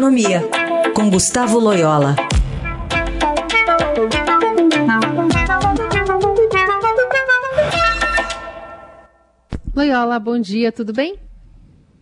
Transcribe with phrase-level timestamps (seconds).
[0.00, 0.40] Economia,
[0.94, 2.16] com Gustavo Loyola.
[9.76, 11.16] Loyola, bom dia, tudo bem?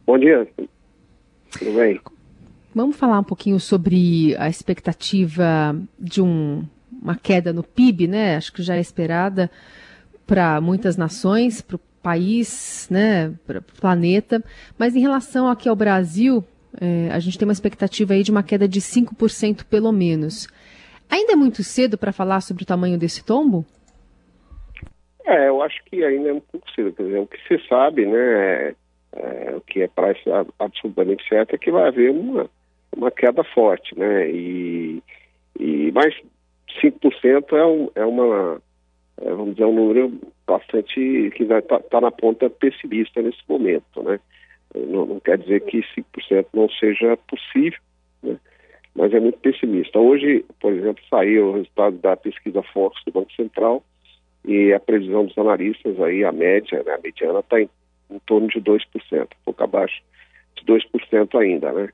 [0.07, 0.49] Bom dia,
[1.59, 2.01] tudo bem?
[2.73, 6.65] Vamos falar um pouquinho sobre a expectativa de um,
[7.03, 8.37] uma queda no PIB, né?
[8.37, 9.51] Acho que já é esperada
[10.25, 14.41] para muitas nações, para o país, né, para o planeta.
[14.79, 16.45] Mas em relação aqui ao Brasil,
[16.81, 20.49] é, a gente tem uma expectativa aí de uma queda de 5% pelo menos.
[21.11, 23.65] Ainda é muito cedo para falar sobre o tamanho desse tombo?
[25.25, 26.93] É, eu acho que ainda é um pouco cedo.
[26.93, 28.75] Quer dizer, o que se sabe, né,
[29.13, 30.23] é, o que é parece
[30.59, 32.49] absolutamente certo é que vai haver uma,
[32.97, 35.03] uma queda forte, né, e,
[35.59, 36.15] e mais
[36.83, 38.61] 5% é, um, é uma,
[39.21, 44.21] é, vamos dizer, um número bastante que está tá na ponta pessimista nesse momento, né.
[44.75, 47.79] Não, não quer dizer que 5% não seja possível,
[48.23, 48.39] né,
[48.95, 49.99] mas é muito pessimista.
[49.99, 53.83] Hoje, por exemplo, saiu o resultado da pesquisa Fox do Banco Central
[54.45, 57.69] e a previsão dos analistas aí, a média, né, a mediana está em,
[58.11, 58.81] em, torno de 2%,
[59.13, 60.03] um pouco abaixo
[60.57, 61.89] de 2% ainda, né.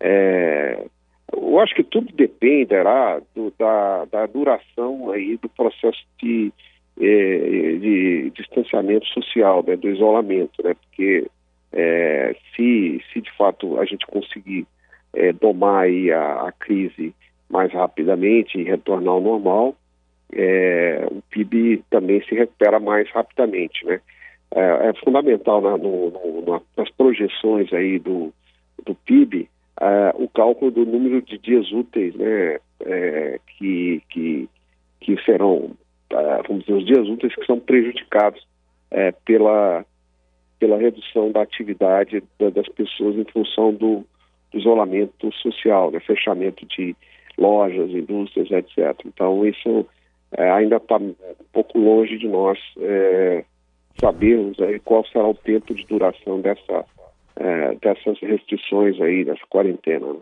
[0.00, 0.86] É,
[1.32, 6.52] eu acho que tudo dependerá do, da, da duração aí do processo de,
[7.00, 11.26] eh, de distanciamento social, né, do isolamento, né, porque
[11.72, 12.07] é,
[12.58, 14.66] se, se de fato a gente conseguir
[15.14, 17.14] é, domar a, a, crise
[17.48, 19.76] mais rapidamente e retornar ao normal,
[20.32, 24.00] é, o PIB também se recupera mais rapidamente, né?
[24.50, 28.32] É, é fundamental na, no, no, nas projeções aí do,
[28.84, 29.48] do PIB
[29.80, 32.58] é, o cálculo do número de dias úteis, né?
[32.84, 34.48] É, que, que,
[35.00, 35.72] que serão,
[36.46, 38.46] vamos dizer, os dias úteis que são prejudicados
[39.24, 39.84] pela
[40.58, 44.04] pela redução da atividade das pessoas em função do,
[44.52, 46.96] do isolamento social, né, fechamento de
[47.36, 49.00] lojas, indústrias, etc.
[49.06, 49.86] Então, isso
[50.32, 51.14] é, ainda está um
[51.52, 53.44] pouco longe de nós é,
[54.00, 56.84] sabermos aí, qual será o tempo de duração dessa,
[57.36, 60.12] é, dessas restrições aí, dessa quarentena.
[60.12, 60.20] Né.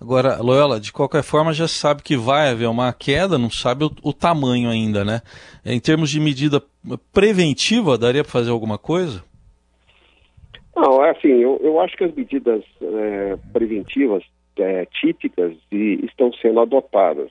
[0.00, 3.90] Agora, Loyola, de qualquer forma já sabe que vai haver uma queda, não sabe o,
[4.02, 5.22] o tamanho ainda, né?
[5.64, 6.62] Em termos de medida
[7.12, 9.24] preventiva, daria para fazer alguma coisa?
[10.76, 14.22] Não, é assim, eu, eu acho que as medidas é, preventivas
[14.58, 17.30] é, típicas e, estão sendo adotadas,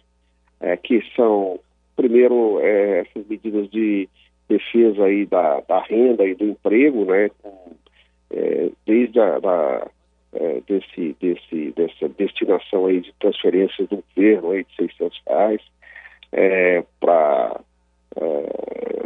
[0.59, 1.59] é, que são,
[1.95, 4.09] primeiro, é, essas medidas de
[4.49, 7.29] defesa aí da, da renda e do emprego, né,
[8.31, 9.87] é, desde a da,
[10.33, 15.61] é, desse, desse, dessa destinação aí de transferências do governo aí de 600 reais
[16.99, 17.61] para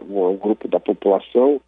[0.09, 1.61] um grupo da população,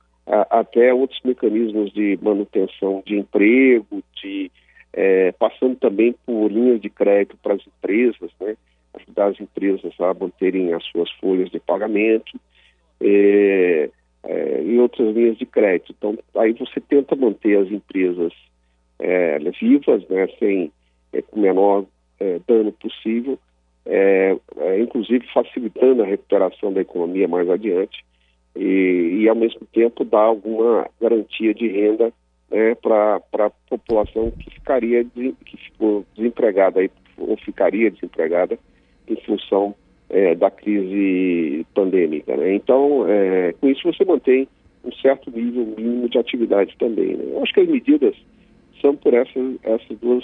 [0.50, 4.50] até outros mecanismos de manutenção de emprego, de
[4.94, 8.56] é, passando também por linhas de crédito para as empresas, né,
[8.94, 12.40] ajudar as empresas a manterem as suas folhas de pagamento
[13.02, 13.90] é,
[14.24, 15.94] é, e outras linhas de crédito.
[15.98, 18.34] Então, aí você tenta manter as empresas
[19.00, 20.72] é, vivas, né, sem
[21.12, 21.86] é, com o menor
[22.20, 23.38] é, dano possível,
[24.80, 28.06] inclusive facilitando a recuperação da economia mais adiante
[28.56, 32.12] e, e ao mesmo tempo dar alguma garantia de renda
[32.50, 38.60] né, para a população que ficaria que ficou desempregada aí, ou ficaria desempregada
[39.08, 39.74] em função
[40.10, 42.36] é, da crise pandêmica.
[42.36, 42.56] Né?
[42.56, 44.48] Então, é, com isso você mantém
[44.84, 47.16] um certo nível mínimo de atividade também.
[47.16, 47.26] Né?
[47.32, 48.16] Eu acho que as medidas
[48.82, 50.24] são por essas, essas duas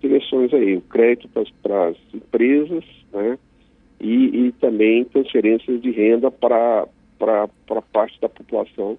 [0.00, 1.28] direções aí, o crédito
[1.62, 3.38] para as empresas, né?
[4.00, 6.86] E, e, também transferências de renda para
[7.18, 7.48] para
[7.92, 8.98] parte da população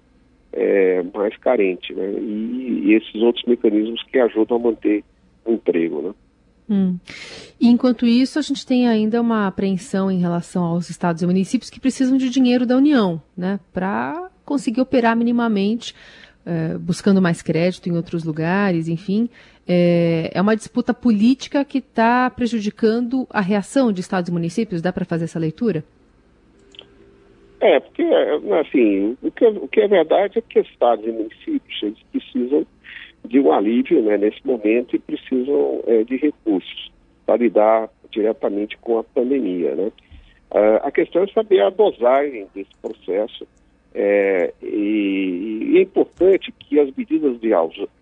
[0.52, 2.12] é, mais carente, né?
[2.12, 5.04] E, e, esses outros mecanismos que ajudam a manter
[5.44, 6.14] o emprego, né?
[6.68, 6.98] Hum.
[7.60, 11.80] Enquanto isso, a gente tem ainda uma apreensão em relação aos estados e municípios que
[11.80, 13.58] precisam de dinheiro da União, né?
[13.72, 15.94] Para conseguir operar minimamente,
[16.44, 19.28] é, buscando mais crédito em outros lugares, enfim.
[19.66, 24.82] É, é uma disputa política que está prejudicando a reação de estados e municípios?
[24.82, 25.84] Dá para fazer essa leitura?
[27.60, 28.02] É, porque,
[28.58, 32.66] assim, o que, o que é verdade é que estados e municípios eles precisam
[33.24, 36.90] de um alívio né, nesse momento e precisam é, de recursos
[37.26, 39.74] para lidar diretamente com a pandemia.
[39.74, 39.92] Né?
[40.50, 43.46] Uh, a questão é saber a dosagem desse processo
[43.94, 47.50] é, e, e, é importante que as medidas de,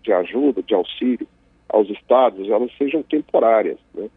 [0.03, 1.27] de, ajuda, de auxílio
[1.67, 3.77] aos estados, elas sejam temporárias.
[3.93, 4.09] Né?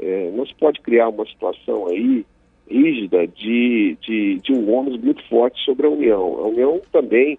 [0.00, 2.26] É, não se pode criar uma situação aí
[2.70, 6.38] rígida de, de, de um ônus muito forte sobre a União.
[6.38, 7.38] A União também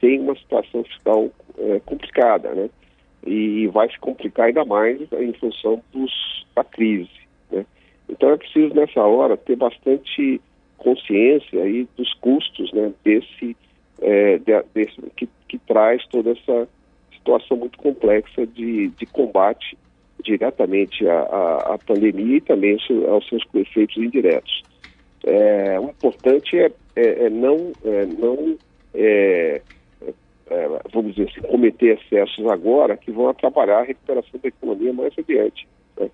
[0.00, 2.70] tem uma situação fiscal é, complicada, né?
[3.26, 7.10] e vai se complicar ainda mais em função dos, da crise.
[7.50, 7.64] Né?
[8.08, 10.40] Então é preciso nessa hora ter bastante
[10.76, 13.56] consciência aí dos custos né, desse,
[14.00, 16.68] é, de, desse que, que traz toda essa
[17.12, 19.76] situação muito complexa de, de combate
[20.24, 22.76] diretamente à, à, à pandemia e também
[23.08, 24.62] aos seus efeitos indiretos.
[25.24, 28.56] É, o importante é, é, é não, é, não
[28.94, 29.60] é,
[30.50, 35.12] é, vamos dizer assim, cometer excessos agora que vão atrapalhar a recuperação da economia mais
[35.18, 35.68] adiante.
[35.98, 36.10] Né?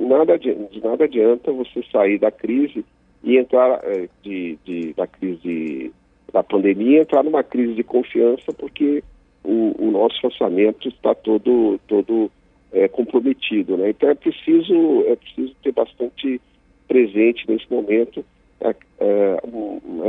[0.00, 2.84] Nada, de nada adianta você sair da crise
[3.22, 3.80] e entrar
[4.22, 5.92] de, de, da crise
[6.32, 9.04] da pandemia entrar numa crise de confiança porque
[9.44, 12.30] o, o nosso orçamento está todo, todo
[12.74, 13.76] é, comprometido.
[13.76, 13.90] Né?
[13.90, 16.40] Então é preciso, é preciso ter bastante
[16.86, 18.24] presente nesse momento
[18.60, 19.36] é, é,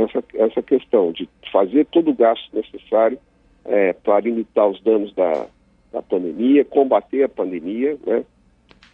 [0.04, 3.18] essa, essa questão de fazer todo o gasto necessário
[3.64, 5.46] é, para limitar os danos da,
[5.92, 8.24] da pandemia, combater a pandemia, né?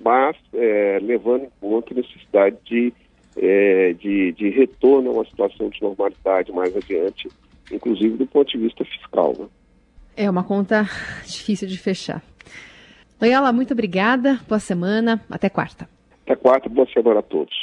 [0.01, 2.93] mas é, levando em conta a necessidade de,
[3.37, 7.29] é, de, de, retorno a uma situação de normalidade mais adiante,
[7.71, 9.35] inclusive do ponto de vista fiscal.
[9.39, 9.47] Né?
[10.17, 10.89] É uma conta
[11.25, 12.23] difícil de fechar.
[13.23, 14.41] Loyola, muito obrigada.
[14.49, 15.25] Boa semana.
[15.31, 15.89] Até quarta.
[16.25, 16.69] Até quarta.
[16.69, 17.55] Boa semana a todos.